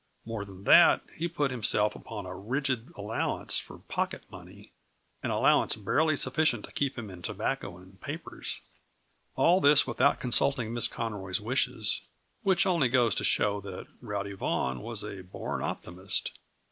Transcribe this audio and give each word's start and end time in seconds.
More 0.25 0.45
than 0.45 0.63
that, 0.63 1.03
he 1.15 1.27
put 1.27 1.51
himself 1.51 1.95
upon 1.95 2.25
a 2.25 2.35
rigid 2.35 2.89
allowance 2.97 3.59
for 3.59 3.77
pocket 3.77 4.23
money 4.31 4.71
an 5.21 5.29
allowance 5.29 5.75
barely 5.75 6.15
sufficient 6.15 6.65
to 6.65 6.71
keep 6.71 6.97
him 6.97 7.11
in 7.11 7.21
tobacco 7.21 7.77
and 7.77 8.01
papers. 8.01 8.61
All 9.35 9.61
this 9.61 9.85
without 9.85 10.19
consulting 10.19 10.73
Miss 10.73 10.87
Conroy's 10.87 11.39
wishes 11.39 12.01
which 12.41 12.65
only 12.65 12.89
goes 12.89 13.13
to 13.13 13.23
show 13.23 13.61
that 13.61 13.85
Rowdy 14.01 14.33
Vaughan 14.33 14.81
was 14.81 15.03
a 15.03 15.21
born 15.21 15.61
optimist. 15.61 16.31